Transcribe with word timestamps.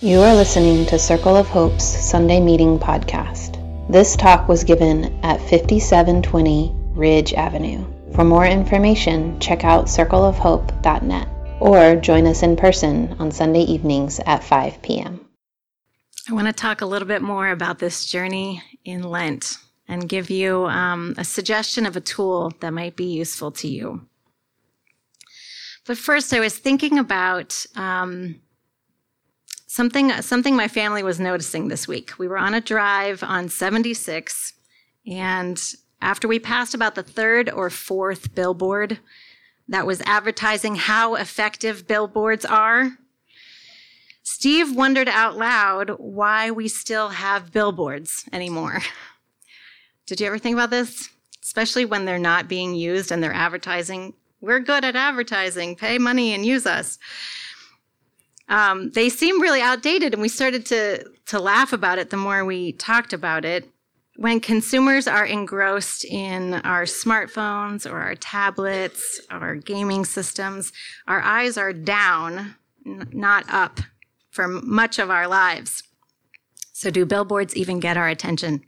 You 0.00 0.20
are 0.20 0.32
listening 0.32 0.86
to 0.86 0.96
Circle 0.96 1.34
of 1.34 1.48
Hope's 1.48 1.82
Sunday 1.82 2.38
Meeting 2.38 2.78
Podcast. 2.78 3.58
This 3.90 4.14
talk 4.14 4.46
was 4.46 4.62
given 4.62 5.06
at 5.24 5.40
5720 5.40 6.72
Ridge 6.92 7.34
Avenue. 7.34 7.84
For 8.14 8.22
more 8.22 8.46
information, 8.46 9.40
check 9.40 9.64
out 9.64 9.86
circleofhope.net 9.86 11.28
or 11.60 11.96
join 11.96 12.28
us 12.28 12.44
in 12.44 12.54
person 12.54 13.16
on 13.18 13.32
Sunday 13.32 13.62
evenings 13.62 14.20
at 14.20 14.44
5 14.44 14.80
p.m. 14.82 15.26
I 16.30 16.32
want 16.32 16.46
to 16.46 16.52
talk 16.52 16.80
a 16.80 16.86
little 16.86 17.08
bit 17.08 17.20
more 17.20 17.50
about 17.50 17.80
this 17.80 18.06
journey 18.06 18.62
in 18.84 19.02
Lent 19.02 19.56
and 19.88 20.08
give 20.08 20.30
you 20.30 20.66
um, 20.66 21.16
a 21.18 21.24
suggestion 21.24 21.86
of 21.86 21.96
a 21.96 22.00
tool 22.00 22.52
that 22.60 22.72
might 22.72 22.94
be 22.94 23.06
useful 23.06 23.50
to 23.50 23.66
you. 23.66 24.06
But 25.88 25.98
first, 25.98 26.32
I 26.32 26.38
was 26.38 26.56
thinking 26.56 27.00
about 27.00 27.66
um, 27.74 28.36
something 29.68 30.10
something 30.22 30.56
my 30.56 30.66
family 30.66 31.04
was 31.04 31.20
noticing 31.20 31.68
this 31.68 31.86
week. 31.86 32.18
We 32.18 32.26
were 32.26 32.38
on 32.38 32.54
a 32.54 32.60
drive 32.60 33.22
on 33.22 33.48
76, 33.48 34.54
and 35.06 35.62
after 36.02 36.26
we 36.26 36.40
passed 36.40 36.74
about 36.74 36.96
the 36.96 37.02
third 37.04 37.48
or 37.48 37.70
fourth 37.70 38.34
billboard 38.34 38.98
that 39.68 39.86
was 39.86 40.00
advertising 40.02 40.74
how 40.74 41.14
effective 41.14 41.86
billboards 41.86 42.44
are, 42.44 42.98
Steve 44.22 44.74
wondered 44.74 45.08
out 45.08 45.36
loud 45.36 45.90
why 45.98 46.50
we 46.50 46.66
still 46.66 47.10
have 47.10 47.52
billboards 47.52 48.24
anymore. 48.32 48.80
Did 50.06 50.20
you 50.20 50.26
ever 50.26 50.38
think 50.38 50.54
about 50.54 50.70
this? 50.70 51.10
Especially 51.42 51.84
when 51.84 52.04
they're 52.04 52.18
not 52.18 52.48
being 52.48 52.74
used 52.74 53.12
and 53.12 53.22
they're 53.22 53.32
advertising 53.32 54.14
we're 54.40 54.60
good 54.60 54.84
at 54.84 54.96
advertising. 54.96 55.76
Pay 55.76 55.98
money 55.98 56.32
and 56.32 56.46
use 56.46 56.66
us. 56.66 56.98
Um, 58.48 58.90
they 58.92 59.08
seem 59.08 59.42
really 59.42 59.60
outdated, 59.60 60.14
and 60.14 60.22
we 60.22 60.28
started 60.28 60.64
to 60.66 61.04
to 61.26 61.38
laugh 61.38 61.72
about 61.72 61.98
it 61.98 62.10
the 62.10 62.16
more 62.16 62.44
we 62.44 62.72
talked 62.72 63.12
about 63.12 63.44
it. 63.44 63.68
When 64.16 64.40
consumers 64.40 65.06
are 65.06 65.26
engrossed 65.26 66.04
in 66.04 66.54
our 66.54 66.84
smartphones 66.84 67.88
or 67.88 68.00
our 68.00 68.14
tablets, 68.14 69.20
our 69.30 69.54
gaming 69.54 70.04
systems, 70.04 70.72
our 71.06 71.20
eyes 71.20 71.56
are 71.56 71.72
down, 71.72 72.56
n- 72.84 73.08
not 73.12 73.44
up, 73.48 73.80
for 74.30 74.48
much 74.48 74.98
of 74.98 75.10
our 75.10 75.28
lives. 75.28 75.82
So, 76.72 76.90
do 76.90 77.04
billboards 77.04 77.54
even 77.54 77.80
get 77.80 77.96
our 77.96 78.08
attention? 78.08 78.64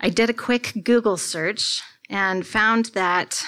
I 0.00 0.08
did 0.08 0.30
a 0.30 0.34
quick 0.34 0.72
Google 0.84 1.16
search 1.16 1.82
and 2.08 2.46
found 2.46 2.86
that 2.86 3.44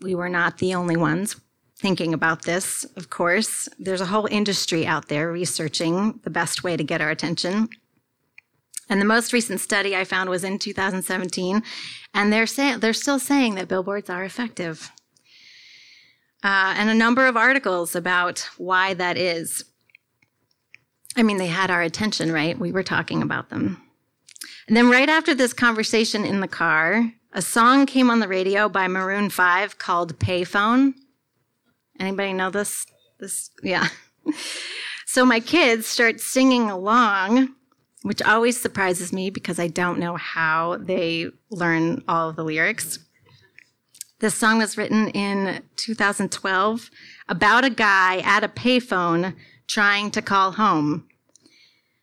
we 0.00 0.14
were 0.14 0.28
not 0.28 0.58
the 0.58 0.74
only 0.74 0.96
ones 0.96 1.36
thinking 1.84 2.14
about 2.14 2.44
this, 2.44 2.86
of 2.96 3.10
course. 3.10 3.68
There's 3.78 4.00
a 4.00 4.06
whole 4.06 4.26
industry 4.30 4.86
out 4.86 5.08
there 5.08 5.30
researching 5.30 6.18
the 6.24 6.30
best 6.30 6.64
way 6.64 6.78
to 6.78 6.82
get 6.82 7.02
our 7.02 7.10
attention. 7.10 7.68
And 8.88 9.02
the 9.02 9.04
most 9.04 9.34
recent 9.34 9.60
study 9.60 9.94
I 9.94 10.04
found 10.04 10.30
was 10.30 10.44
in 10.44 10.58
2017, 10.58 11.62
and 12.14 12.32
they're 12.32 12.46
saying 12.46 12.80
they're 12.80 12.94
still 12.94 13.18
saying 13.18 13.56
that 13.56 13.68
billboards 13.68 14.08
are 14.08 14.24
effective. 14.24 14.90
Uh, 16.42 16.72
and 16.78 16.88
a 16.88 16.94
number 16.94 17.26
of 17.26 17.36
articles 17.36 17.94
about 17.94 18.48
why 18.56 18.94
that 18.94 19.18
is. 19.18 19.66
I 21.18 21.22
mean, 21.22 21.36
they 21.36 21.48
had 21.48 21.70
our 21.70 21.82
attention, 21.82 22.32
right? 22.32 22.58
We 22.58 22.72
were 22.72 22.82
talking 22.82 23.20
about 23.20 23.50
them. 23.50 23.82
And 24.68 24.74
then 24.74 24.88
right 24.88 25.10
after 25.10 25.34
this 25.34 25.52
conversation 25.52 26.24
in 26.24 26.40
the 26.40 26.48
car, 26.48 27.12
a 27.34 27.42
song 27.42 27.84
came 27.84 28.08
on 28.08 28.20
the 28.20 28.28
radio 28.28 28.70
by 28.70 28.88
Maroon 28.88 29.28
5 29.28 29.76
called 29.76 30.18
Payphone. 30.18 30.94
Anybody 31.98 32.32
know 32.32 32.50
this? 32.50 32.86
This 33.18 33.50
yeah. 33.62 33.88
so 35.06 35.24
my 35.24 35.40
kids 35.40 35.86
start 35.86 36.20
singing 36.20 36.70
along, 36.70 37.54
which 38.02 38.22
always 38.22 38.60
surprises 38.60 39.12
me 39.12 39.30
because 39.30 39.58
I 39.58 39.68
don't 39.68 39.98
know 39.98 40.16
how 40.16 40.78
they 40.78 41.30
learn 41.50 42.02
all 42.08 42.30
of 42.30 42.36
the 42.36 42.44
lyrics. 42.44 42.98
This 44.20 44.34
song 44.34 44.58
was 44.58 44.78
written 44.78 45.08
in 45.10 45.62
2012 45.76 46.90
about 47.28 47.64
a 47.64 47.70
guy 47.70 48.18
at 48.18 48.44
a 48.44 48.48
payphone 48.48 49.34
trying 49.66 50.10
to 50.12 50.22
call 50.22 50.52
home. 50.52 51.06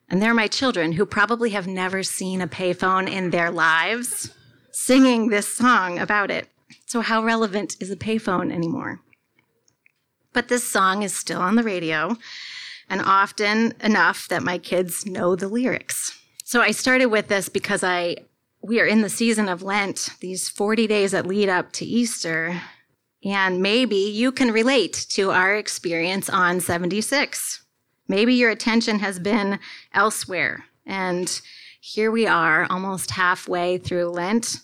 And 0.09 0.21
they're 0.21 0.33
my 0.33 0.47
children 0.47 0.91
who 0.93 1.05
probably 1.05 1.51
have 1.51 1.67
never 1.67 2.03
seen 2.03 2.41
a 2.41 2.47
payphone 2.47 3.09
in 3.09 3.29
their 3.29 3.49
lives 3.49 4.31
singing 4.71 5.29
this 5.29 5.47
song 5.47 5.99
about 5.99 6.29
it. 6.29 6.49
So, 6.85 7.01
how 7.01 7.23
relevant 7.23 7.77
is 7.79 7.89
a 7.91 7.95
payphone 7.95 8.51
anymore? 8.51 9.01
But 10.33 10.47
this 10.47 10.63
song 10.63 11.03
is 11.03 11.15
still 11.15 11.41
on 11.41 11.55
the 11.55 11.63
radio, 11.63 12.17
and 12.89 13.01
often 13.01 13.73
enough 13.81 14.27
that 14.29 14.43
my 14.43 14.57
kids 14.57 15.05
know 15.05 15.35
the 15.35 15.47
lyrics. 15.47 16.17
So, 16.43 16.61
I 16.61 16.71
started 16.71 17.07
with 17.07 17.27
this 17.27 17.49
because 17.49 17.83
I 17.83 18.17
we 18.63 18.79
are 18.79 18.85
in 18.85 19.01
the 19.01 19.09
season 19.09 19.49
of 19.49 19.63
Lent, 19.63 20.11
these 20.19 20.47
40 20.47 20.85
days 20.87 21.11
that 21.11 21.25
lead 21.25 21.49
up 21.49 21.71
to 21.73 21.85
Easter, 21.85 22.61
and 23.23 23.61
maybe 23.61 23.95
you 23.95 24.31
can 24.31 24.51
relate 24.51 25.05
to 25.09 25.31
our 25.31 25.55
experience 25.55 26.29
on 26.29 26.59
76. 26.59 27.63
Maybe 28.07 28.33
your 28.33 28.51
attention 28.51 28.99
has 28.99 29.19
been 29.19 29.59
elsewhere, 29.93 30.65
and 30.85 31.41
here 31.79 32.11
we 32.11 32.27
are, 32.27 32.67
almost 32.69 33.11
halfway 33.11 33.77
through 33.77 34.09
Lent, 34.09 34.57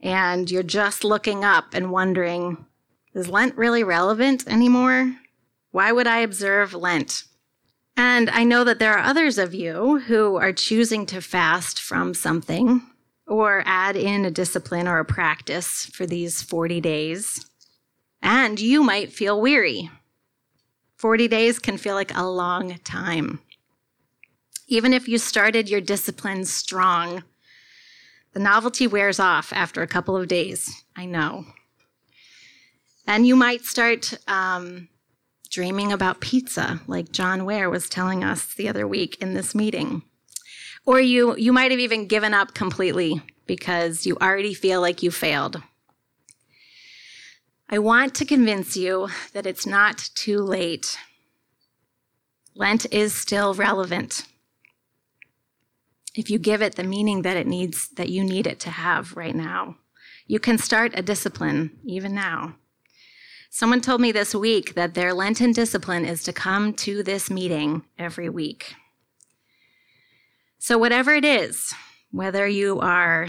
and 0.00 0.50
you're 0.50 0.62
just 0.62 1.04
looking 1.04 1.44
up 1.44 1.74
and 1.74 1.90
wondering, 1.90 2.66
is 3.14 3.28
Lent 3.28 3.56
really 3.56 3.84
relevant 3.84 4.46
anymore? 4.48 5.16
Why 5.70 5.92
would 5.92 6.06
I 6.06 6.18
observe 6.18 6.74
Lent? 6.74 7.24
And 7.96 8.30
I 8.30 8.44
know 8.44 8.64
that 8.64 8.78
there 8.78 8.94
are 8.94 9.04
others 9.04 9.38
of 9.38 9.54
you 9.54 10.00
who 10.00 10.36
are 10.36 10.52
choosing 10.52 11.06
to 11.06 11.20
fast 11.20 11.80
from 11.80 12.14
something 12.14 12.82
or 13.26 13.62
add 13.66 13.96
in 13.96 14.24
a 14.24 14.30
discipline 14.30 14.88
or 14.88 14.98
a 14.98 15.04
practice 15.04 15.86
for 15.86 16.06
these 16.06 16.42
40 16.42 16.80
days. 16.80 17.46
And 18.22 18.58
you 18.60 18.82
might 18.82 19.12
feel 19.12 19.40
weary. 19.40 19.90
40 20.96 21.28
days 21.28 21.58
can 21.58 21.76
feel 21.76 21.94
like 21.94 22.16
a 22.16 22.26
long 22.26 22.78
time. 22.84 23.40
Even 24.68 24.92
if 24.92 25.08
you 25.08 25.18
started 25.18 25.68
your 25.68 25.80
discipline 25.80 26.44
strong, 26.44 27.24
the 28.32 28.40
novelty 28.40 28.86
wears 28.86 29.20
off 29.20 29.52
after 29.52 29.82
a 29.82 29.86
couple 29.86 30.16
of 30.16 30.28
days. 30.28 30.84
I 30.96 31.04
know. 31.04 31.44
And 33.06 33.26
you 33.26 33.36
might 33.36 33.64
start 33.64 34.14
um, 34.28 34.88
dreaming 35.50 35.92
about 35.92 36.20
pizza, 36.20 36.80
like 36.86 37.12
John 37.12 37.44
Ware 37.44 37.68
was 37.68 37.88
telling 37.88 38.22
us 38.22 38.54
the 38.54 38.68
other 38.68 38.86
week 38.86 39.16
in 39.20 39.34
this 39.34 39.54
meeting. 39.54 40.02
Or 40.84 41.00
you, 41.00 41.36
you 41.36 41.52
might 41.52 41.70
have 41.70 41.80
even 41.80 42.06
given 42.06 42.34
up 42.34 42.54
completely 42.54 43.22
because 43.46 44.06
you 44.06 44.16
already 44.16 44.54
feel 44.54 44.80
like 44.80 45.02
you 45.02 45.10
failed. 45.10 45.62
I 47.68 47.78
want 47.78 48.14
to 48.16 48.24
convince 48.24 48.76
you 48.76 49.08
that 49.32 49.46
it's 49.46 49.66
not 49.66 50.10
too 50.14 50.38
late. 50.40 50.98
Lent 52.54 52.92
is 52.92 53.14
still 53.14 53.54
relevant 53.54 54.26
if 56.14 56.30
you 56.30 56.38
give 56.38 56.62
it 56.62 56.76
the 56.76 56.84
meaning 56.84 57.22
that 57.22 57.36
it 57.36 57.46
needs, 57.46 57.88
that 57.90 58.10
you 58.10 58.22
need 58.24 58.46
it 58.46 58.60
to 58.60 58.70
have 58.70 59.16
right 59.16 59.34
now. 59.34 59.76
You 60.26 60.38
can 60.38 60.58
start 60.58 60.92
a 60.94 61.02
discipline 61.02 61.78
even 61.84 62.14
now. 62.14 62.56
Someone 63.54 63.82
told 63.82 64.00
me 64.00 64.12
this 64.12 64.34
week 64.34 64.76
that 64.76 64.94
their 64.94 65.12
Lenten 65.12 65.52
discipline 65.52 66.06
is 66.06 66.22
to 66.22 66.32
come 66.32 66.72
to 66.72 67.02
this 67.02 67.30
meeting 67.30 67.84
every 67.98 68.30
week. 68.30 68.74
So, 70.58 70.78
whatever 70.78 71.12
it 71.12 71.22
is, 71.22 71.74
whether 72.12 72.48
you 72.48 72.80
are, 72.80 73.28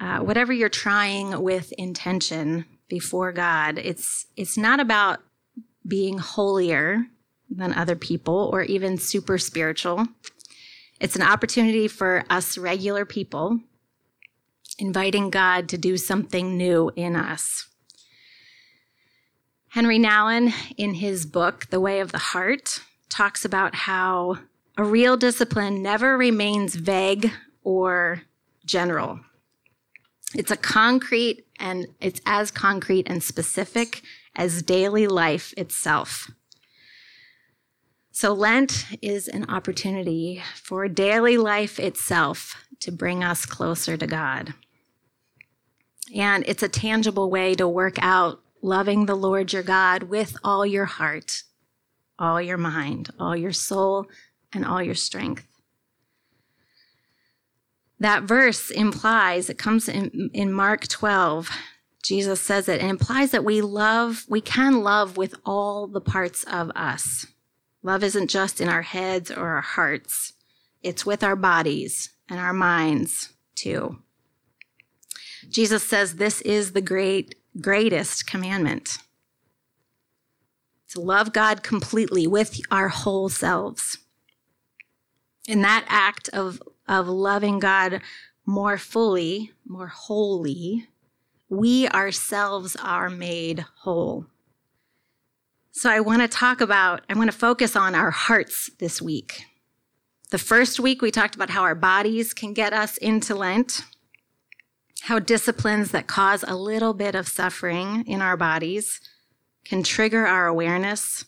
uh, 0.00 0.20
whatever 0.20 0.52
you're 0.52 0.68
trying 0.68 1.42
with 1.42 1.72
intention 1.72 2.66
before 2.86 3.32
God, 3.32 3.78
it's, 3.78 4.26
it's 4.36 4.56
not 4.56 4.78
about 4.78 5.18
being 5.84 6.18
holier 6.18 7.06
than 7.50 7.74
other 7.74 7.96
people 7.96 8.50
or 8.52 8.62
even 8.62 8.96
super 8.96 9.38
spiritual. 9.38 10.06
It's 11.00 11.16
an 11.16 11.22
opportunity 11.22 11.88
for 11.88 12.22
us 12.30 12.56
regular 12.56 13.04
people 13.04 13.58
inviting 14.78 15.30
God 15.30 15.68
to 15.70 15.76
do 15.76 15.96
something 15.96 16.56
new 16.56 16.92
in 16.94 17.16
us. 17.16 17.66
Henri 19.74 19.98
Nouwen, 19.98 20.52
in 20.76 20.94
his 20.94 21.26
book, 21.26 21.66
The 21.70 21.80
Way 21.80 21.98
of 21.98 22.12
the 22.12 22.18
Heart, 22.18 22.80
talks 23.08 23.44
about 23.44 23.74
how 23.74 24.38
a 24.76 24.84
real 24.84 25.16
discipline 25.16 25.82
never 25.82 26.16
remains 26.16 26.76
vague 26.76 27.32
or 27.64 28.22
general. 28.64 29.18
It's 30.32 30.52
a 30.52 30.56
concrete 30.56 31.46
and 31.58 31.88
it's 32.00 32.20
as 32.24 32.52
concrete 32.52 33.08
and 33.08 33.20
specific 33.20 34.02
as 34.36 34.62
daily 34.62 35.08
life 35.08 35.52
itself. 35.56 36.30
So, 38.12 38.32
Lent 38.32 38.86
is 39.02 39.26
an 39.26 39.50
opportunity 39.50 40.40
for 40.54 40.86
daily 40.86 41.36
life 41.36 41.80
itself 41.80 42.64
to 42.78 42.92
bring 42.92 43.24
us 43.24 43.44
closer 43.44 43.96
to 43.96 44.06
God. 44.06 44.54
And 46.14 46.44
it's 46.46 46.62
a 46.62 46.68
tangible 46.68 47.28
way 47.28 47.56
to 47.56 47.66
work 47.66 47.96
out 48.00 48.43
loving 48.64 49.04
the 49.04 49.14
Lord 49.14 49.52
your 49.52 49.62
God 49.62 50.04
with 50.04 50.38
all 50.42 50.64
your 50.64 50.86
heart, 50.86 51.42
all 52.18 52.40
your 52.40 52.56
mind, 52.56 53.10
all 53.20 53.36
your 53.36 53.52
soul, 53.52 54.06
and 54.54 54.64
all 54.64 54.82
your 54.82 54.94
strength. 54.94 55.46
That 58.00 58.22
verse 58.22 58.70
implies, 58.70 59.50
it 59.50 59.58
comes 59.58 59.86
in, 59.86 60.30
in 60.32 60.50
Mark 60.50 60.88
12, 60.88 61.50
Jesus 62.02 62.40
says 62.40 62.66
it, 62.68 62.80
it 62.80 62.86
implies 62.86 63.32
that 63.32 63.44
we 63.44 63.60
love, 63.60 64.24
we 64.28 64.40
can 64.40 64.82
love 64.82 65.18
with 65.18 65.34
all 65.44 65.86
the 65.86 66.00
parts 66.00 66.42
of 66.44 66.70
us. 66.70 67.26
Love 67.82 68.02
isn't 68.02 68.30
just 68.30 68.62
in 68.62 68.68
our 68.68 68.82
heads 68.82 69.30
or 69.30 69.48
our 69.48 69.60
hearts, 69.60 70.32
it's 70.82 71.04
with 71.04 71.22
our 71.22 71.36
bodies 71.36 72.14
and 72.30 72.40
our 72.40 72.54
minds 72.54 73.34
too. 73.54 73.98
Jesus 75.50 75.82
says 75.82 76.16
this 76.16 76.40
is 76.40 76.72
the 76.72 76.80
great, 76.80 77.34
greatest 77.60 78.26
commandment 78.26 78.98
to 80.88 81.00
love 81.00 81.32
God 81.32 81.62
completely 81.62 82.26
with 82.26 82.60
our 82.70 82.88
whole 82.88 83.28
selves. 83.28 83.98
In 85.46 85.62
that 85.62 85.84
act 85.88 86.28
of, 86.30 86.62
of 86.88 87.08
loving 87.08 87.58
God 87.58 88.00
more 88.46 88.78
fully, 88.78 89.52
more 89.66 89.88
wholly, 89.88 90.88
we 91.48 91.88
ourselves 91.88 92.76
are 92.76 93.10
made 93.10 93.64
whole. 93.78 94.26
So 95.72 95.90
I 95.90 96.00
want 96.00 96.22
to 96.22 96.28
talk 96.28 96.60
about, 96.60 97.02
I 97.08 97.14
want 97.14 97.30
to 97.30 97.36
focus 97.36 97.74
on 97.74 97.94
our 97.94 98.12
hearts 98.12 98.70
this 98.78 99.02
week. 99.02 99.44
The 100.30 100.38
first 100.38 100.78
week, 100.78 101.02
we 101.02 101.10
talked 101.10 101.34
about 101.34 101.50
how 101.50 101.62
our 101.62 101.74
bodies 101.74 102.32
can 102.32 102.54
get 102.54 102.72
us 102.72 102.96
into 102.98 103.34
Lent, 103.34 103.82
how 105.04 105.18
disciplines 105.18 105.90
that 105.90 106.06
cause 106.06 106.42
a 106.48 106.56
little 106.56 106.94
bit 106.94 107.14
of 107.14 107.28
suffering 107.28 108.02
in 108.06 108.22
our 108.22 108.38
bodies 108.38 109.02
can 109.62 109.82
trigger 109.82 110.26
our 110.26 110.46
awareness, 110.46 111.26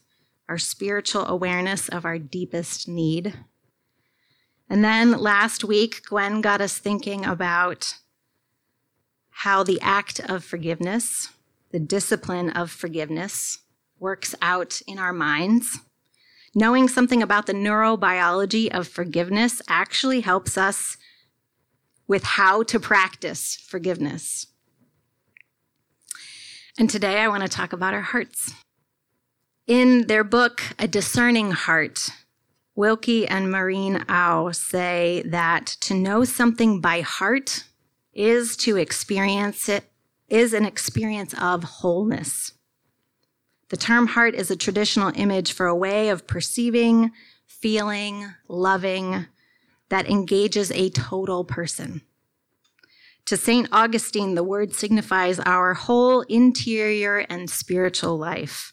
our 0.48 0.56
spiritual 0.56 1.26
awareness 1.26 1.86
of 1.90 2.06
our 2.06 2.18
deepest 2.18 2.88
need. 2.88 3.34
And 4.70 4.82
then 4.82 5.12
last 5.12 5.62
week, 5.62 6.00
Gwen 6.08 6.40
got 6.40 6.62
us 6.62 6.78
thinking 6.78 7.26
about 7.26 7.96
how 9.28 9.62
the 9.62 9.78
act 9.82 10.20
of 10.20 10.42
forgiveness, 10.42 11.28
the 11.70 11.78
discipline 11.78 12.48
of 12.48 12.70
forgiveness, 12.70 13.58
works 13.98 14.34
out 14.40 14.80
in 14.86 14.98
our 14.98 15.12
minds. 15.12 15.80
Knowing 16.54 16.88
something 16.88 17.22
about 17.22 17.44
the 17.44 17.52
neurobiology 17.52 18.70
of 18.70 18.88
forgiveness 18.88 19.60
actually 19.68 20.22
helps 20.22 20.56
us 20.56 20.96
with 22.08 22.22
how 22.22 22.62
to 22.64 22.80
practice 22.80 23.56
forgiveness. 23.56 24.46
And 26.78 26.90
today 26.90 27.18
I 27.20 27.28
want 27.28 27.42
to 27.42 27.48
talk 27.48 27.72
about 27.72 27.94
our 27.94 28.02
hearts. 28.02 28.52
In 29.66 30.06
their 30.06 30.22
book, 30.22 30.62
A 30.78 30.86
Discerning 30.86 31.50
Heart, 31.50 32.10
Wilkie 32.74 33.26
and 33.26 33.50
Noreen 33.50 34.04
Au 34.08 34.52
say 34.52 35.22
that 35.26 35.66
to 35.80 35.94
know 35.94 36.24
something 36.24 36.80
by 36.80 37.00
heart 37.00 37.64
is 38.12 38.56
to 38.58 38.76
experience 38.76 39.68
it, 39.68 39.84
is 40.28 40.52
an 40.52 40.66
experience 40.66 41.34
of 41.40 41.64
wholeness. 41.64 42.52
The 43.70 43.76
term 43.76 44.08
heart 44.08 44.34
is 44.34 44.50
a 44.50 44.56
traditional 44.56 45.12
image 45.16 45.52
for 45.52 45.66
a 45.66 45.74
way 45.74 46.10
of 46.10 46.26
perceiving, 46.26 47.10
feeling, 47.46 48.34
loving 48.48 49.26
that 49.88 50.08
engages 50.08 50.70
a 50.72 50.90
total 50.90 51.44
person. 51.44 52.02
To 53.26 53.36
St. 53.36 53.68
Augustine, 53.72 54.34
the 54.36 54.44
word 54.44 54.74
signifies 54.74 55.40
our 55.40 55.74
whole 55.74 56.20
interior 56.22 57.26
and 57.28 57.50
spiritual 57.50 58.16
life. 58.16 58.72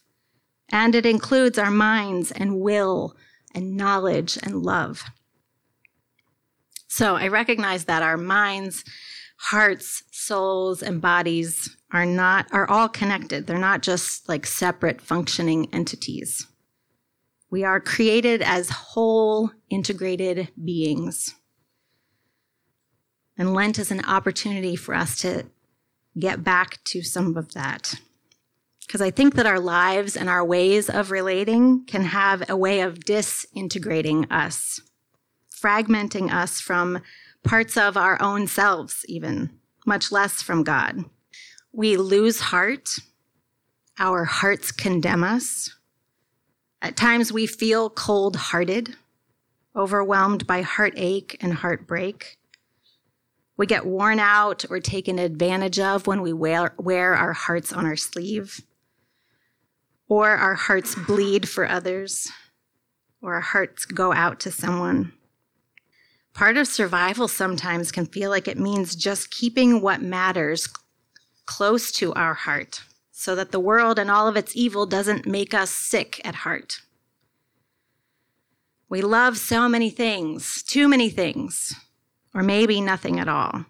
And 0.70 0.94
it 0.94 1.06
includes 1.06 1.58
our 1.58 1.72
minds 1.72 2.32
and 2.32 2.60
will 2.60 3.16
and 3.56 3.76
knowledge 3.76 4.38
and 4.42 4.62
love. 4.62 5.04
So 6.88 7.16
I 7.16 7.28
recognize 7.28 7.86
that 7.86 8.04
our 8.04 8.18
minds, 8.18 8.84
hearts, 9.38 10.04
souls, 10.12 10.84
and 10.84 11.02
bodies 11.02 11.76
are 11.92 12.06
not, 12.06 12.48
are 12.52 12.70
all 12.70 12.88
connected. 12.88 13.48
They're 13.48 13.58
not 13.58 13.82
just 13.82 14.30
like 14.30 14.46
separate 14.46 15.02
functioning 15.02 15.70
entities. 15.74 16.46
We 17.54 17.64
are 17.64 17.80
created 17.80 18.42
as 18.42 18.72
whole, 18.72 19.52
integrated 19.70 20.48
beings. 20.66 21.36
And 23.38 23.54
Lent 23.54 23.78
is 23.78 23.92
an 23.92 24.04
opportunity 24.06 24.76
for 24.76 24.96
us 24.96 25.18
to 25.18 25.46
get 26.18 26.44
back 26.44 26.84
to 26.86 27.04
some 27.04 27.38
of 27.38 27.54
that. 27.54 27.94
Because 28.80 29.02
I 29.02 29.12
think 29.12 29.36
that 29.36 29.46
our 29.46 29.60
lives 29.60 30.18
and 30.18 30.30
our 30.30 30.44
ways 30.44 30.90
of 30.90 31.12
relating 31.12 31.86
can 31.86 32.06
have 32.06 32.50
a 32.50 32.58
way 32.58 32.82
of 32.82 33.06
disintegrating 33.06 34.26
us, 34.32 34.82
fragmenting 35.56 36.34
us 36.34 36.60
from 36.60 37.04
parts 37.44 37.78
of 37.78 37.96
our 37.96 38.20
own 38.20 38.48
selves, 38.48 39.06
even, 39.08 39.52
much 39.86 40.12
less 40.12 40.42
from 40.42 40.64
God. 40.64 41.06
We 41.72 41.98
lose 41.98 42.40
heart. 42.40 42.90
Our 44.00 44.26
hearts 44.26 44.72
condemn 44.72 45.24
us. 45.24 45.70
At 46.84 46.98
times 46.98 47.32
we 47.32 47.48
feel 47.48 47.90
cold 47.90 48.36
hearted, 48.36 48.98
overwhelmed 49.74 50.46
by 50.46 50.64
heartache 50.64 51.38
and 51.40 51.54
heartbreak. 51.54 52.38
We 53.56 53.68
get 53.68 53.86
worn 53.86 54.20
out 54.20 54.66
or 54.70 54.82
taken 54.82 55.18
advantage 55.18 55.80
of 55.80 56.08
when 56.08 56.22
we 56.22 56.34
wear, 56.34 56.74
wear 56.78 57.14
our 57.14 57.32
hearts 57.32 57.72
on 57.72 57.86
our 57.86 57.96
sleeve, 57.96 58.60
or 60.10 60.32
our 60.32 60.56
hearts 60.56 60.94
bleed 60.94 61.48
for 61.48 61.66
others, 61.66 62.30
or 63.22 63.36
our 63.36 63.42
hearts 63.42 63.86
go 63.86 64.12
out 64.12 64.42
to 64.42 64.52
someone. 64.52 65.14
Part 66.34 66.58
of 66.58 66.68
survival 66.68 67.30
sometimes 67.30 67.94
can 67.94 68.08
feel 68.08 68.30
like 68.30 68.50
it 68.50 68.60
means 68.60 68.98
just 68.98 69.32
keeping 69.32 69.80
what 69.80 70.02
matters 70.02 70.68
close 71.46 71.94
to 71.94 72.14
our 72.14 72.34
heart 72.34 72.82
so 73.16 73.36
that 73.36 73.52
the 73.52 73.60
world 73.60 74.00
and 74.00 74.10
all 74.10 74.28
of 74.28 74.36
its 74.36 74.56
evil 74.56 74.88
doesn't 74.88 75.28
make 75.28 75.54
us 75.54 75.70
sick 75.70 76.20
at 76.26 76.34
heart. 76.34 76.82
We 78.90 79.02
love 79.02 79.38
so 79.38 79.70
many 79.70 79.92
things, 79.92 80.64
too 80.64 80.90
many 80.90 81.10
things, 81.10 81.76
or 82.34 82.42
maybe 82.42 82.82
nothing 82.82 83.20
at 83.20 83.30
all. 83.30 83.66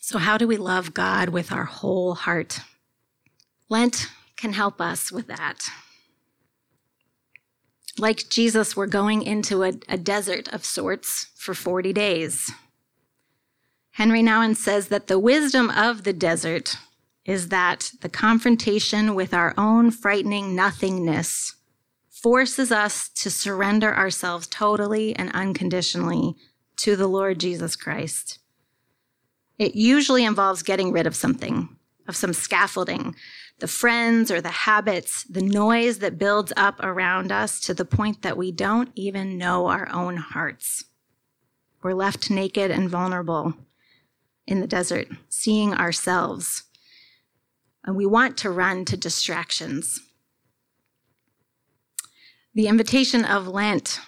So, 0.00 0.18
how 0.18 0.38
do 0.38 0.46
we 0.46 0.56
love 0.56 0.94
God 0.94 1.30
with 1.30 1.50
our 1.50 1.64
whole 1.64 2.14
heart? 2.14 2.60
Lent 3.68 4.06
can 4.36 4.52
help 4.52 4.80
us 4.80 5.10
with 5.10 5.26
that. 5.26 5.68
Like 7.98 8.28
Jesus, 8.28 8.76
we're 8.76 8.86
going 8.86 9.22
into 9.22 9.64
a, 9.64 9.72
a 9.88 9.98
desert 9.98 10.46
of 10.52 10.64
sorts 10.64 11.32
for 11.34 11.54
40 11.54 11.92
days. 11.92 12.52
Henri 13.92 14.22
Nouwen 14.22 14.54
says 14.54 14.88
that 14.88 15.08
the 15.08 15.18
wisdom 15.18 15.70
of 15.70 16.04
the 16.04 16.12
desert 16.12 16.76
is 17.26 17.48
that 17.48 17.90
the 18.00 18.08
confrontation 18.08 19.14
with 19.14 19.34
our 19.34 19.52
own 19.58 19.90
frightening 19.90 20.54
nothingness 20.54 21.56
forces 22.08 22.72
us 22.72 23.08
to 23.10 23.30
surrender 23.30 23.94
ourselves 23.94 24.46
totally 24.46 25.14
and 25.16 25.30
unconditionally 25.32 26.34
to 26.76 26.96
the 26.96 27.08
Lord 27.08 27.38
Jesus 27.38 27.76
Christ. 27.76 28.38
It 29.58 29.74
usually 29.74 30.24
involves 30.24 30.62
getting 30.62 30.92
rid 30.92 31.06
of 31.06 31.16
something, 31.16 31.68
of 32.06 32.16
some 32.16 32.32
scaffolding, 32.32 33.14
the 33.58 33.68
friends 33.68 34.30
or 34.30 34.40
the 34.40 34.48
habits, 34.48 35.24
the 35.24 35.42
noise 35.42 35.98
that 35.98 36.18
builds 36.18 36.52
up 36.56 36.78
around 36.80 37.32
us 37.32 37.58
to 37.60 37.74
the 37.74 37.84
point 37.84 38.22
that 38.22 38.36
we 38.36 38.52
don't 38.52 38.90
even 38.94 39.38
know 39.38 39.66
our 39.66 39.88
own 39.90 40.16
hearts. 40.18 40.84
We're 41.82 41.94
left 41.94 42.30
naked 42.30 42.70
and 42.70 42.90
vulnerable 42.90 43.54
in 44.46 44.60
the 44.60 44.66
desert, 44.66 45.08
seeing 45.28 45.74
ourselves. 45.74 46.64
And 47.86 47.96
we 47.96 48.04
want 48.04 48.36
to 48.38 48.50
run 48.50 48.84
to 48.86 48.96
distractions. 48.96 50.00
The 52.54 52.66
invitation 52.66 53.24
of 53.24 53.46
Lent 53.46 54.00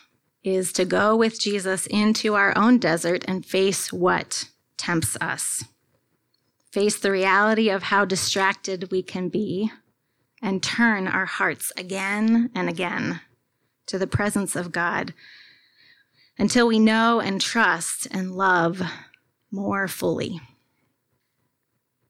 is 0.42 0.73
to 0.73 0.85
go 0.85 1.14
with 1.16 1.40
Jesus 1.40 1.87
into 1.87 2.35
our 2.35 2.56
own 2.56 2.78
desert 2.78 3.25
and 3.28 3.47
face 3.47 3.92
what 3.92 4.49
tempts 4.76 5.16
us. 5.20 5.64
Face 6.73 6.99
the 6.99 7.12
reality 7.12 7.70
of 7.70 7.85
how 7.85 8.04
distracted 8.04 8.90
we 8.90 9.02
can 9.02 9.28
be 9.28 9.70
and 10.42 10.62
turn 10.62 11.08
our 11.08 11.26
hearts 11.26 11.73
again 11.76 12.50
and 12.54 12.68
again 12.68 13.20
to 13.87 13.99
the 13.99 14.06
presence 14.06 14.54
of 14.54 14.73
God 14.73 15.14
until 16.38 16.68
we 16.68 16.78
know 16.78 17.20
and 17.20 17.40
trust 17.40 18.06
and 18.11 18.37
love 18.37 18.80
more 19.50 19.88
fully. 19.88 20.40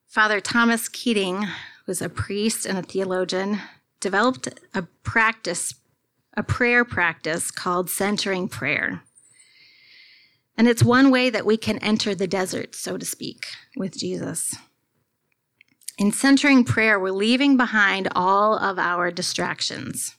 Father 0.08 0.40
Thomas 0.40 0.88
Keating 0.88 1.46
was 1.86 2.00
a 2.00 2.08
priest 2.08 2.64
and 2.64 2.78
a 2.78 2.82
theologian, 2.82 3.60
developed 4.00 4.48
a 4.74 4.82
practice 5.02 5.74
a 6.34 6.42
prayer 6.42 6.84
practice 6.84 7.50
called 7.50 7.90
centering 7.90 8.48
prayer. 8.48 9.02
And 10.56 10.68
it's 10.68 10.84
one 10.84 11.10
way 11.10 11.30
that 11.30 11.44
we 11.44 11.56
can 11.56 11.78
enter 11.78 12.14
the 12.14 12.28
desert, 12.28 12.76
so 12.76 12.96
to 12.96 13.04
speak, 13.04 13.46
with 13.76 13.98
Jesus. 13.98 14.54
In 15.98 16.12
centering 16.12 16.62
prayer, 16.62 16.98
we're 16.98 17.10
leaving 17.10 17.56
behind 17.56 18.08
all 18.14 18.56
of 18.56 18.78
our 18.78 19.10
distractions, 19.10 20.14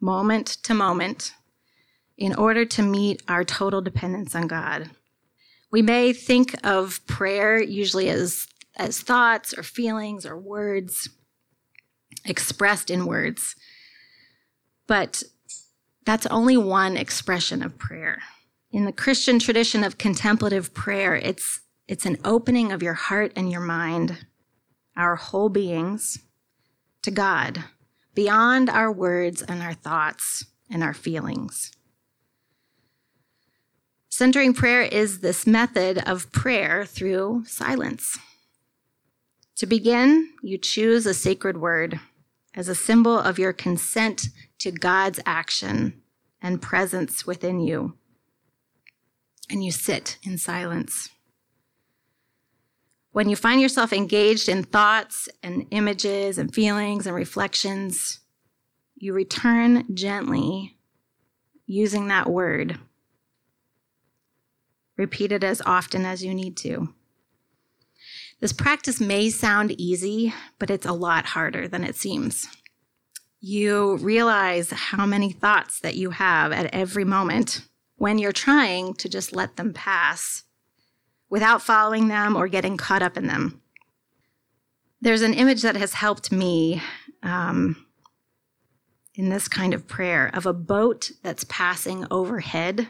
moment 0.00 0.46
to 0.62 0.74
moment, 0.74 1.32
in 2.16 2.32
order 2.36 2.64
to 2.66 2.82
meet 2.82 3.20
our 3.26 3.42
total 3.42 3.80
dependence 3.80 4.36
on 4.36 4.46
God. 4.46 4.90
We 5.72 5.82
may 5.82 6.12
think 6.12 6.54
of 6.64 7.04
prayer 7.08 7.60
usually 7.60 8.08
as, 8.10 8.46
as 8.76 9.00
thoughts 9.00 9.56
or 9.56 9.62
feelings 9.62 10.26
or 10.26 10.38
words 10.38 11.08
expressed 12.24 12.90
in 12.90 13.06
words, 13.06 13.56
but 14.86 15.22
that's 16.04 16.26
only 16.26 16.56
one 16.56 16.96
expression 16.96 17.62
of 17.62 17.78
prayer. 17.78 18.22
In 18.70 18.84
the 18.84 18.92
Christian 18.92 19.38
tradition 19.38 19.84
of 19.84 19.98
contemplative 19.98 20.74
prayer, 20.74 21.14
it's, 21.14 21.60
it's 21.88 22.06
an 22.06 22.18
opening 22.24 22.72
of 22.72 22.82
your 22.82 22.94
heart 22.94 23.32
and 23.36 23.50
your 23.50 23.60
mind, 23.60 24.26
our 24.96 25.16
whole 25.16 25.48
beings, 25.48 26.18
to 27.02 27.10
God, 27.10 27.64
beyond 28.14 28.68
our 28.68 28.90
words 28.90 29.42
and 29.42 29.62
our 29.62 29.74
thoughts 29.74 30.46
and 30.70 30.82
our 30.82 30.94
feelings. 30.94 31.72
Centering 34.08 34.54
prayer 34.54 34.82
is 34.82 35.20
this 35.20 35.46
method 35.46 35.98
of 36.06 36.30
prayer 36.30 36.84
through 36.84 37.44
silence. 37.46 38.18
To 39.56 39.66
begin, 39.66 40.30
you 40.42 40.58
choose 40.58 41.06
a 41.06 41.14
sacred 41.14 41.56
word 41.56 42.00
as 42.54 42.68
a 42.68 42.74
symbol 42.74 43.18
of 43.18 43.38
your 43.38 43.52
consent 43.52 44.28
to 44.58 44.70
God's 44.70 45.20
action 45.26 46.02
and 46.40 46.62
presence 46.62 47.26
within 47.26 47.60
you. 47.60 47.94
And 49.50 49.64
you 49.64 49.70
sit 49.70 50.18
in 50.22 50.38
silence. 50.38 51.10
When 53.12 53.28
you 53.28 53.36
find 53.36 53.60
yourself 53.60 53.92
engaged 53.92 54.48
in 54.48 54.64
thoughts 54.64 55.28
and 55.42 55.66
images 55.70 56.38
and 56.38 56.52
feelings 56.52 57.06
and 57.06 57.14
reflections, 57.14 58.20
you 58.96 59.12
return 59.12 59.94
gently 59.94 60.76
using 61.66 62.08
that 62.08 62.28
word 62.28 62.78
Repeat 64.96 65.32
it 65.32 65.42
as 65.42 65.60
often 65.66 66.04
as 66.04 66.24
you 66.24 66.34
need 66.34 66.56
to. 66.58 66.94
This 68.44 68.52
practice 68.52 69.00
may 69.00 69.30
sound 69.30 69.70
easy, 69.80 70.34
but 70.58 70.68
it's 70.68 70.84
a 70.84 70.92
lot 70.92 71.24
harder 71.24 71.66
than 71.66 71.82
it 71.82 71.96
seems. 71.96 72.46
You 73.40 73.96
realize 73.96 74.70
how 74.70 75.06
many 75.06 75.32
thoughts 75.32 75.80
that 75.80 75.94
you 75.94 76.10
have 76.10 76.52
at 76.52 76.66
every 76.74 77.06
moment 77.06 77.62
when 77.96 78.18
you're 78.18 78.32
trying 78.32 78.92
to 78.96 79.08
just 79.08 79.34
let 79.34 79.56
them 79.56 79.72
pass 79.72 80.42
without 81.30 81.62
following 81.62 82.08
them 82.08 82.36
or 82.36 82.46
getting 82.46 82.76
caught 82.76 83.00
up 83.00 83.16
in 83.16 83.28
them. 83.28 83.62
There's 85.00 85.22
an 85.22 85.32
image 85.32 85.62
that 85.62 85.76
has 85.76 85.94
helped 85.94 86.30
me 86.30 86.82
um, 87.22 87.86
in 89.14 89.30
this 89.30 89.48
kind 89.48 89.72
of 89.72 89.88
prayer 89.88 90.30
of 90.34 90.44
a 90.44 90.52
boat 90.52 91.12
that's 91.22 91.46
passing 91.48 92.06
overhead 92.10 92.88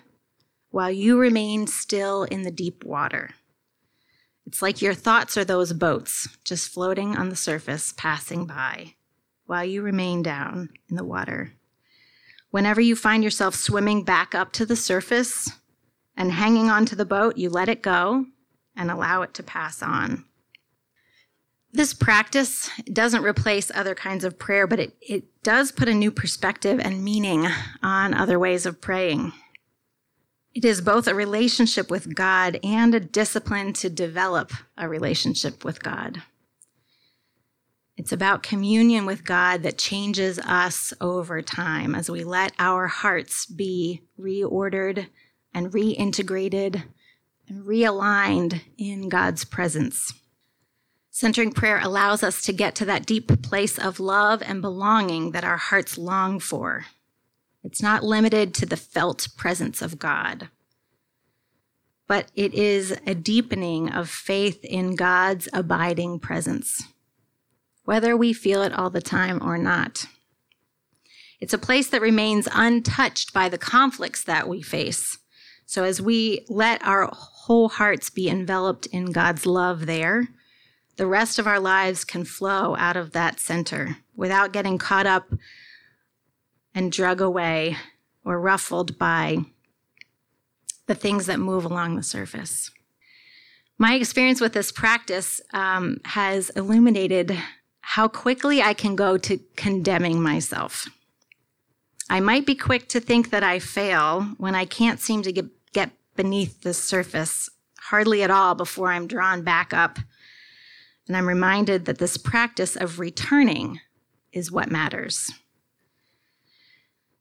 while 0.70 0.90
you 0.90 1.16
remain 1.16 1.68
still 1.68 2.25
in 2.25 2.42
the 2.42 2.50
deep 2.50 2.82
water. 2.84 3.30
It's 4.46 4.60
like 4.60 4.82
your 4.82 4.94
thoughts 4.94 5.36
are 5.36 5.44
those 5.44 5.72
boats 5.72 6.28
just 6.44 6.72
floating 6.72 7.16
on 7.16 7.28
the 7.28 7.36
surface, 7.36 7.94
passing 7.96 8.46
by, 8.46 8.94
while 9.46 9.64
you 9.64 9.82
remain 9.82 10.22
down 10.22 10.70
in 10.88 10.96
the 10.96 11.04
water. 11.04 11.54
Whenever 12.50 12.80
you 12.80 12.94
find 12.94 13.24
yourself 13.24 13.54
swimming 13.54 14.04
back 14.04 14.34
up 14.34 14.52
to 14.52 14.66
the 14.66 14.76
surface 14.76 15.50
and 16.16 16.30
hanging 16.32 16.70
onto 16.70 16.94
the 16.94 17.04
boat, 17.04 17.36
you 17.36 17.50
let 17.50 17.68
it 17.68 17.82
go 17.82 18.26
and 18.76 18.90
allow 18.90 19.22
it 19.22 19.34
to 19.34 19.42
pass 19.42 19.82
on. 19.82 20.24
This 21.72 21.92
practice 21.92 22.70
doesn't 22.92 23.24
replace 23.24 23.72
other 23.74 23.96
kinds 23.96 24.22
of 24.22 24.38
prayer, 24.38 24.68
but 24.68 24.78
it, 24.78 24.96
it 25.00 25.42
does 25.42 25.72
put 25.72 25.88
a 25.88 25.94
new 25.94 26.12
perspective 26.12 26.78
and 26.78 27.02
meaning 27.02 27.48
on 27.82 28.14
other 28.14 28.38
ways 28.38 28.64
of 28.66 28.80
praying. 28.80 29.32
It 30.54 30.64
is 30.64 30.80
both 30.80 31.08
a 31.08 31.14
relationship 31.14 31.90
with 31.90 32.14
God 32.14 32.61
and 32.62 32.94
a 32.94 33.00
discipline 33.00 33.73
to 33.75 33.90
develop 33.90 34.52
a 34.78 34.88
relationship 34.88 35.64
with 35.64 35.82
God. 35.82 36.23
It's 37.96 38.12
about 38.12 38.44
communion 38.44 39.04
with 39.04 39.25
God 39.25 39.64
that 39.64 39.78
changes 39.78 40.38
us 40.38 40.92
over 41.00 41.42
time 41.42 41.94
as 41.94 42.08
we 42.08 42.23
let 42.23 42.52
our 42.58 42.87
hearts 42.87 43.46
be 43.46 44.02
reordered 44.18 45.08
and 45.52 45.73
reintegrated 45.73 46.84
and 47.49 47.64
realigned 47.64 48.62
in 48.78 49.08
God's 49.08 49.44
presence. 49.44 50.12
Centering 51.11 51.52
prayer 51.52 51.80
allows 51.80 52.23
us 52.23 52.42
to 52.42 52.52
get 52.52 52.75
to 52.76 52.84
that 52.84 53.06
deep 53.06 53.42
place 53.42 53.78
of 53.78 54.00
love 54.00 54.42
and 54.44 54.62
belonging 54.62 55.32
that 55.32 55.44
our 55.44 55.56
hearts 55.56 55.99
long 55.99 56.38
for. 56.38 56.87
It's 57.64 57.80
not 57.80 58.04
limited 58.04 58.52
to 58.54 58.66
the 58.66 58.76
felt 58.76 59.28
presence 59.38 59.80
of 59.80 59.99
God, 59.99 60.50
but 62.06 62.30
it 62.35 62.52
is 62.52 62.97
a 63.06 63.14
deepening 63.14 63.90
of 63.90 64.11
faith 64.11 64.62
in 64.62 64.94
God's 64.94 65.49
abiding 65.52 66.21
presence, 66.21 66.83
whether 67.85 68.14
we 68.14 68.35
feel 68.35 68.62
it 68.62 68.75
all 68.75 68.90
the 68.90 69.00
time 69.00 69.42
or 69.42 69.56
not. 69.56 70.04
It's 71.40 71.54
a 71.54 71.59
place 71.59 71.88
that 71.88 72.02
remains 72.02 72.47
untouched 72.52 73.33
by 73.33 73.49
the 73.49 73.59
conflicts 73.59 74.23
that 74.25 74.47
we 74.47 74.61
face. 74.61 75.18
So 75.64 75.85
as 75.85 76.02
we 76.02 76.44
let 76.50 76.85
our 76.87 77.09
whole 77.12 77.71
hearts 77.71 78.11
be 78.11 78.28
enveloped 78.28 78.87
in 78.87 79.06
God's 79.11 79.47
love 79.47 79.87
there, 79.87 80.28
the 80.97 81.06
rest 81.06 81.38
of 81.38 81.47
our 81.47 81.59
lives 81.59 82.04
can 82.04 82.25
flow 82.25 82.76
out 82.76 82.97
of 82.97 83.12
that 83.12 83.40
center 83.40 83.97
without 84.14 84.52
getting 84.52 84.76
caught 84.76 85.06
up 85.06 85.33
and 86.75 86.90
drug 86.90 87.21
away 87.21 87.76
or 88.25 88.40
ruffled 88.40 88.99
by 88.99 89.38
the 90.87 90.95
things 90.95 91.26
that 91.26 91.38
move 91.38 91.64
along 91.64 91.97
the 91.97 92.02
surface. 92.02 92.71
My 93.78 93.95
experience 93.95 94.40
with 94.40 94.52
this 94.52 94.71
practice 94.71 95.40
um, 95.52 96.00
has 96.04 96.50
illuminated 96.50 97.37
how 97.81 98.09
quickly 98.09 98.62
I 98.62 98.75
can 98.75 98.97
go 98.97 99.19
to 99.19 99.38
condemning 99.57 100.23
myself. 100.23 100.88
I 102.09 102.21
might 102.21 102.47
be 102.47 102.54
quick 102.54 102.88
to 102.90 103.00
think 103.00 103.31
that 103.31 103.43
I 103.43 103.59
fail 103.59 104.23
when 104.38 104.54
I 104.54 104.64
can't 104.64 105.00
seem 105.00 105.23
to 105.23 105.33
get, 105.33 105.47
get 105.73 105.90
beneath 106.16 106.62
the 106.62 106.75
surface 106.75 107.49
hardly 107.78 108.23
at 108.23 108.31
all 108.31 108.54
before 108.54 108.90
I'm 108.90 109.07
drawn 109.07 109.43
back 109.43 109.75
up. 109.75 109.99
And 111.07 111.16
I'm 111.16 111.28
reminded 111.28 111.85
that 111.85 111.99
this 111.99 112.16
practice 112.16 112.76
of 112.76 112.99
returning 112.99 113.81
is 114.33 114.50
what 114.50 114.71
matters. 114.71 115.31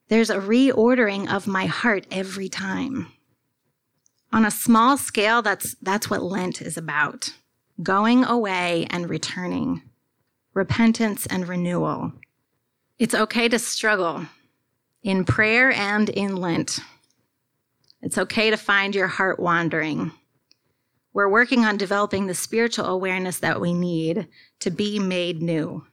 There's 0.08 0.30
a 0.30 0.38
reordering 0.38 1.32
of 1.32 1.46
my 1.46 1.66
heart 1.66 2.06
every 2.10 2.48
time. 2.48 3.08
On 4.32 4.44
a 4.44 4.50
small 4.50 4.98
scale, 4.98 5.42
that's, 5.42 5.74
that's 5.80 6.10
what 6.10 6.22
Lent 6.22 6.60
is 6.60 6.76
about 6.76 7.30
going 7.82 8.24
away 8.24 8.86
and 8.90 9.10
returning, 9.10 9.82
repentance 10.52 11.26
and 11.26 11.48
renewal. 11.48 12.12
It's 12.98 13.14
okay 13.14 13.48
to 13.48 13.58
struggle 13.58 14.26
in 15.02 15.24
prayer 15.24 15.72
and 15.72 16.08
in 16.08 16.36
Lent. 16.36 16.78
It's 18.00 18.18
okay 18.18 18.50
to 18.50 18.56
find 18.56 18.94
your 18.94 19.08
heart 19.08 19.40
wandering. 19.40 20.12
We're 21.12 21.28
working 21.28 21.64
on 21.64 21.76
developing 21.76 22.26
the 22.26 22.34
spiritual 22.34 22.86
awareness 22.86 23.38
that 23.38 23.60
we 23.60 23.72
need 23.72 24.28
to 24.60 24.70
be 24.70 24.98
made 24.98 25.42
new. 25.42 25.84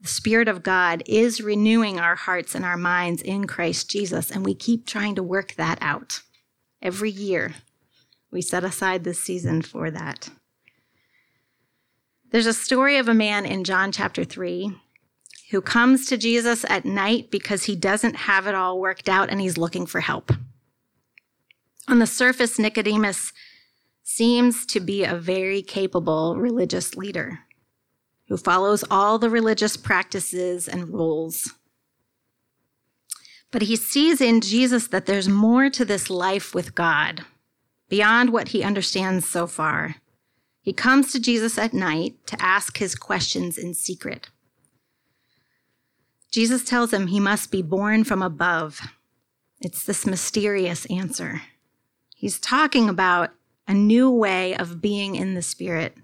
The 0.00 0.08
Spirit 0.08 0.48
of 0.48 0.62
God 0.62 1.02
is 1.06 1.40
renewing 1.40 1.98
our 1.98 2.14
hearts 2.14 2.54
and 2.54 2.64
our 2.64 2.76
minds 2.76 3.22
in 3.22 3.46
Christ 3.46 3.90
Jesus, 3.90 4.30
and 4.30 4.44
we 4.44 4.54
keep 4.54 4.86
trying 4.86 5.14
to 5.14 5.22
work 5.22 5.54
that 5.54 5.78
out. 5.80 6.20
Every 6.82 7.10
year, 7.10 7.54
we 8.30 8.42
set 8.42 8.64
aside 8.64 9.04
this 9.04 9.20
season 9.20 9.62
for 9.62 9.90
that. 9.90 10.28
There's 12.30 12.46
a 12.46 12.52
story 12.52 12.98
of 12.98 13.08
a 13.08 13.14
man 13.14 13.46
in 13.46 13.64
John 13.64 13.92
chapter 13.92 14.22
3 14.24 14.70
who 15.50 15.60
comes 15.62 16.06
to 16.06 16.16
Jesus 16.16 16.64
at 16.68 16.84
night 16.84 17.30
because 17.30 17.64
he 17.64 17.76
doesn't 17.76 18.16
have 18.16 18.46
it 18.46 18.54
all 18.54 18.78
worked 18.78 19.08
out 19.08 19.30
and 19.30 19.40
he's 19.40 19.56
looking 19.56 19.86
for 19.86 20.00
help. 20.00 20.32
On 21.88 22.00
the 22.00 22.06
surface, 22.06 22.58
Nicodemus 22.58 23.32
seems 24.02 24.66
to 24.66 24.80
be 24.80 25.04
a 25.04 25.16
very 25.16 25.62
capable 25.62 26.36
religious 26.36 26.96
leader 26.96 27.45
who 28.28 28.36
follows 28.36 28.84
all 28.90 29.18
the 29.18 29.30
religious 29.30 29.76
practices 29.76 30.68
and 30.68 30.92
rules. 30.92 31.54
But 33.50 33.62
he 33.62 33.76
sees 33.76 34.20
in 34.20 34.40
Jesus 34.40 34.88
that 34.88 35.06
there's 35.06 35.28
more 35.28 35.70
to 35.70 35.84
this 35.84 36.10
life 36.10 36.54
with 36.54 36.74
God 36.74 37.24
beyond 37.88 38.30
what 38.30 38.48
he 38.48 38.62
understands 38.62 39.28
so 39.28 39.46
far. 39.46 39.96
He 40.60 40.72
comes 40.72 41.12
to 41.12 41.20
Jesus 41.20 41.56
at 41.56 41.72
night 41.72 42.14
to 42.26 42.42
ask 42.42 42.78
his 42.78 42.96
questions 42.96 43.56
in 43.56 43.74
secret. 43.74 44.28
Jesus 46.32 46.64
tells 46.64 46.92
him 46.92 47.06
he 47.06 47.20
must 47.20 47.52
be 47.52 47.62
born 47.62 48.02
from 48.02 48.20
above. 48.20 48.80
It's 49.60 49.84
this 49.84 50.04
mysterious 50.04 50.84
answer. 50.86 51.42
He's 52.16 52.40
talking 52.40 52.88
about 52.88 53.30
a 53.68 53.74
new 53.74 54.10
way 54.10 54.56
of 54.56 54.80
being 54.80 55.14
in 55.14 55.34
the 55.34 55.42
Spirit 55.42 55.96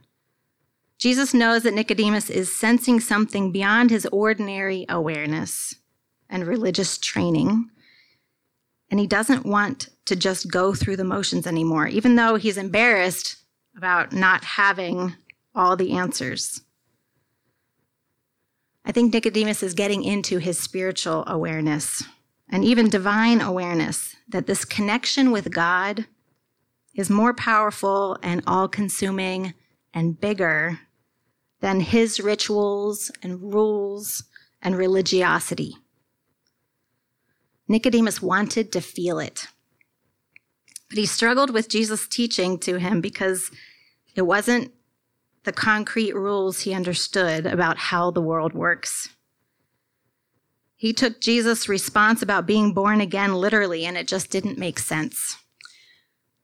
Jesus 1.03 1.35
knows 1.35 1.65
that 1.65 1.75
Nicodemus 1.75 2.31
is 2.31 2.55
sensing 2.55 3.01
something 3.01 3.51
beyond 3.51 3.91
his 3.91 4.07
ordinary 4.13 4.87
awareness 4.89 5.75
and 6.31 6.47
religious 6.47 6.97
training. 6.97 7.69
And 8.89 9.01
he 9.01 9.09
doesn't 9.09 9.45
want 9.45 9.89
to 10.05 10.15
just 10.15 10.49
go 10.49 10.75
through 10.75 10.95
the 10.99 11.03
motions 11.03 11.45
anymore, 11.45 11.89
even 11.89 12.15
though 12.15 12.37
he's 12.37 12.57
embarrassed 12.57 13.39
about 13.77 14.13
not 14.13 14.45
having 14.45 15.17
all 15.57 15.75
the 15.75 15.91
answers. 15.91 16.61
I 18.85 18.93
think 18.93 19.13
Nicodemus 19.13 19.65
is 19.65 19.75
getting 19.75 20.05
into 20.05 20.39
his 20.39 20.57
spiritual 20.57 21.25
awareness 21.27 22.05
and 22.49 22.65
even 22.65 22.89
divine 22.89 23.41
awareness 23.41 24.15
that 24.29 24.47
this 24.47 24.65
connection 24.65 25.33
with 25.33 25.53
God 25.53 26.07
is 26.95 27.11
more 27.11 27.35
powerful 27.35 28.19
and 28.23 28.41
all 28.47 28.69
consuming 28.69 29.55
and 29.93 30.21
bigger 30.21 30.79
than 31.63 31.81
his 31.81 32.21
rituals 32.21 33.11
and 33.23 33.55
rules 33.55 34.25
and 34.61 34.77
religiosity. 34.77 35.77
Nicodemus 37.69 38.21
wanted 38.21 38.73
to 38.73 38.81
feel 38.81 39.19
it. 39.19 39.47
But 40.91 40.99
he 40.99 41.07
struggled 41.07 41.51
with 41.51 41.71
Jesus' 41.71 42.09
teaching 42.09 42.59
to 42.59 42.79
him 42.79 43.01
because 43.01 43.51
it 44.15 44.23
wasn't 44.23 44.73
the 45.45 45.53
concrete 45.53 46.15
rules 46.15 46.61
he 46.61 46.75
understood 46.75 47.47
about 47.47 47.79
how 47.79 48.11
the 48.11 48.21
world 48.21 48.53
works. 48.53 49.09
He 50.77 50.93
took 50.93 51.21
Jesus' 51.21 51.69
response 51.69 52.23
about 52.23 52.45
being 52.45 52.75
born 52.75 53.01
again 53.01 53.35
literally, 53.35 53.87
and 53.87 53.97
it 53.97 54.09
just 54.09 54.31
didn't 54.31 54.59
make 54.59 54.81
sense. 54.81 55.39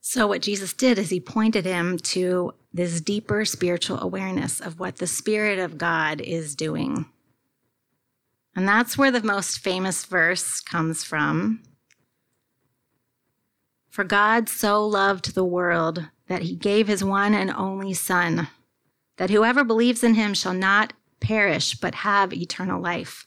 So, 0.01 0.29
what 0.29 0.43
Jesus 0.43 0.73
did 0.73 0.97
is 0.97 1.11
he 1.11 1.21
pointed 1.21 1.65
him 1.65 1.99
to 1.99 2.55
this 2.73 3.01
deeper 3.01 3.45
spiritual 3.45 3.99
awareness 4.01 4.61
of 4.61 4.79
what 4.79 4.97
the 4.97 5.07
Spirit 5.07 5.59
of 5.59 5.79
God 5.79 6.21
is 6.21 6.55
doing. 6.55 7.07
And 8.55 8.69
that's 8.69 8.99
where 8.99 9.11
the 9.11 9.23
most 9.23 9.59
famous 9.59 10.05
verse 10.05 10.61
comes 10.61 11.05
from. 11.05 11.63
For 13.89 14.05
God 14.05 14.49
so 14.49 14.87
loved 14.87 15.35
the 15.35 15.45
world 15.45 16.09
that 16.29 16.43
he 16.43 16.57
gave 16.57 16.89
his 16.89 17.03
one 17.03 17.35
and 17.35 17.51
only 17.51 17.95
Son, 17.95 18.49
that 19.17 19.31
whoever 19.31 19.65
believes 19.65 20.05
in 20.05 20.15
him 20.15 20.35
shall 20.35 20.55
not 20.55 20.93
perish 21.21 21.75
but 21.75 21.97
have 21.97 22.33
eternal 22.33 22.81
life. 22.81 23.27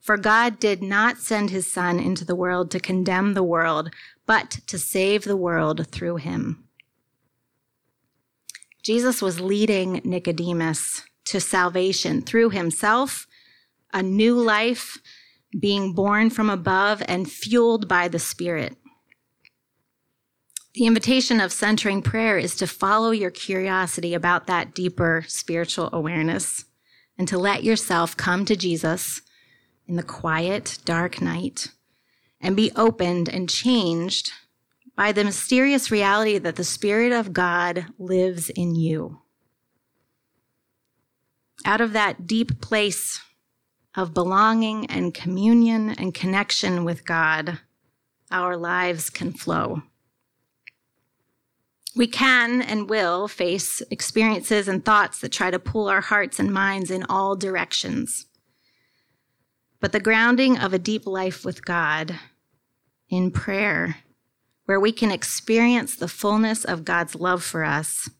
For 0.00 0.16
God 0.16 0.58
did 0.58 0.82
not 0.82 1.18
send 1.18 1.50
his 1.50 1.70
Son 1.70 2.00
into 2.00 2.24
the 2.24 2.36
world 2.36 2.70
to 2.70 2.80
condemn 2.80 3.34
the 3.34 3.42
world, 3.42 3.90
but 4.24 4.50
to 4.66 4.78
save 4.78 5.24
the 5.24 5.36
world 5.36 5.86
through 5.88 6.16
him. 6.16 6.67
Jesus 8.82 9.20
was 9.20 9.40
leading 9.40 10.00
Nicodemus 10.04 11.02
to 11.26 11.40
salvation 11.40 12.22
through 12.22 12.50
himself, 12.50 13.26
a 13.92 14.02
new 14.02 14.34
life, 14.40 14.98
being 15.58 15.92
born 15.92 16.30
from 16.30 16.50
above 16.50 17.02
and 17.08 17.30
fueled 17.30 17.88
by 17.88 18.08
the 18.08 18.18
Spirit. 18.18 18.76
The 20.74 20.86
invitation 20.86 21.40
of 21.40 21.52
centering 21.52 22.02
prayer 22.02 22.38
is 22.38 22.54
to 22.56 22.66
follow 22.66 23.10
your 23.10 23.30
curiosity 23.30 24.14
about 24.14 24.46
that 24.46 24.74
deeper 24.74 25.24
spiritual 25.26 25.88
awareness 25.92 26.66
and 27.18 27.26
to 27.28 27.38
let 27.38 27.64
yourself 27.64 28.16
come 28.16 28.44
to 28.44 28.54
Jesus 28.54 29.22
in 29.86 29.96
the 29.96 30.02
quiet, 30.02 30.78
dark 30.84 31.20
night 31.20 31.68
and 32.40 32.54
be 32.54 32.70
opened 32.76 33.28
and 33.28 33.48
changed 33.48 34.32
by 34.98 35.12
the 35.12 35.22
mysterious 35.22 35.92
reality 35.92 36.38
that 36.38 36.56
the 36.56 36.64
Spirit 36.64 37.12
of 37.12 37.32
God 37.32 37.86
lives 38.00 38.50
in 38.50 38.74
you. 38.74 39.20
Out 41.64 41.80
of 41.80 41.92
that 41.92 42.26
deep 42.26 42.60
place 42.60 43.20
of 43.94 44.12
belonging 44.12 44.86
and 44.86 45.14
communion 45.14 45.90
and 45.90 46.12
connection 46.12 46.84
with 46.84 47.06
God, 47.06 47.60
our 48.32 48.56
lives 48.56 49.08
can 49.08 49.30
flow. 49.30 49.84
We 51.94 52.08
can 52.08 52.60
and 52.60 52.90
will 52.90 53.28
face 53.28 53.80
experiences 53.92 54.66
and 54.66 54.84
thoughts 54.84 55.20
that 55.20 55.30
try 55.30 55.52
to 55.52 55.60
pull 55.60 55.88
our 55.88 56.00
hearts 56.00 56.40
and 56.40 56.52
minds 56.52 56.90
in 56.90 57.04
all 57.04 57.36
directions. 57.36 58.26
But 59.78 59.92
the 59.92 60.00
grounding 60.00 60.58
of 60.58 60.74
a 60.74 60.78
deep 60.78 61.06
life 61.06 61.44
with 61.44 61.64
God 61.64 62.18
in 63.08 63.30
prayer, 63.30 63.98
where 64.68 64.78
we 64.78 64.92
can 64.92 65.10
experience 65.10 65.96
the 65.96 66.06
fullness 66.06 66.62
of 66.62 66.84
God's 66.84 67.14
love 67.14 67.42
for 67.42 67.64
us, 67.64 68.10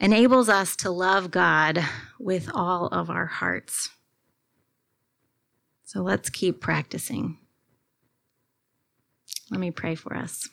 enables 0.00 0.48
us 0.48 0.74
to 0.76 0.90
love 0.90 1.30
God 1.30 1.84
with 2.18 2.48
all 2.54 2.86
of 2.86 3.10
our 3.10 3.26
hearts. 3.26 3.90
So 5.84 6.00
let's 6.00 6.30
keep 6.30 6.62
practicing. 6.62 7.36
Let 9.50 9.60
me 9.60 9.70
pray 9.70 9.96
for 9.96 10.16
us. 10.16 10.48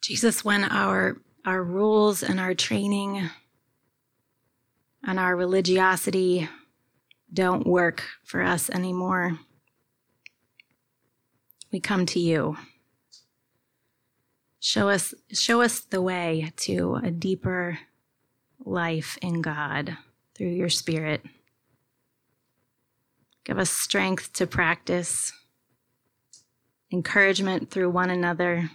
Jesus, 0.00 0.44
when 0.44 0.62
our, 0.62 1.16
our 1.44 1.64
rules 1.64 2.22
and 2.22 2.38
our 2.38 2.54
training 2.54 3.28
and 5.02 5.18
our 5.18 5.34
religiosity 5.34 6.48
don't 7.32 7.66
work 7.66 8.04
for 8.22 8.40
us 8.40 8.70
anymore, 8.70 9.36
we 11.72 11.80
come 11.80 12.06
to 12.06 12.20
you. 12.20 12.56
Show 14.64 14.90
us, 14.90 15.12
show 15.32 15.60
us 15.60 15.80
the 15.80 16.00
way 16.00 16.52
to 16.58 17.00
a 17.02 17.10
deeper 17.10 17.80
life 18.64 19.18
in 19.20 19.42
God 19.42 19.98
through 20.36 20.50
your 20.50 20.68
Spirit. 20.68 21.20
Give 23.42 23.58
us 23.58 23.70
strength 23.70 24.32
to 24.34 24.46
practice, 24.46 25.32
encouragement 26.92 27.72
through 27.72 27.90
one 27.90 28.08
another, 28.08 28.70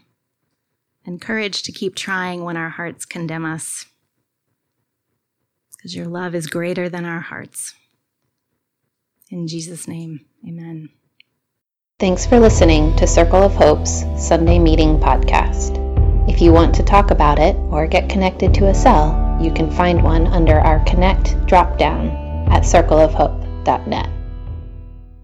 and 1.05 1.21
courage 1.21 1.63
to 1.63 1.71
keep 1.71 1.95
trying 1.95 2.43
when 2.43 2.57
our 2.57 2.69
hearts 2.69 3.05
condemn 3.05 3.45
us. 3.45 3.85
Because 5.71 5.95
your 5.95 6.07
love 6.07 6.35
is 6.35 6.47
greater 6.47 6.89
than 6.89 7.05
our 7.05 7.21
hearts. 7.21 7.75
In 9.31 9.47
Jesus' 9.47 9.87
name, 9.87 10.25
amen. 10.45 10.89
Thanks 11.99 12.27
for 12.27 12.39
listening 12.39 12.95
to 12.97 13.07
Circle 13.07 13.41
of 13.41 13.55
Hope's 13.55 14.05
Sunday 14.19 14.59
Meeting 14.59 14.99
Podcast. 14.99 15.79
If 16.29 16.41
you 16.41 16.53
want 16.53 16.75
to 16.75 16.83
talk 16.83 17.09
about 17.09 17.39
it 17.39 17.55
or 17.71 17.87
get 17.87 18.07
connected 18.07 18.53
to 18.53 18.67
a 18.67 18.75
cell, 18.75 19.39
you 19.41 19.51
can 19.51 19.71
find 19.71 20.03
one 20.03 20.27
under 20.27 20.59
our 20.59 20.77
Connect 20.85 21.29
dropdown 21.47 22.11
at 22.51 22.61
circleofhope.net. 22.61 24.16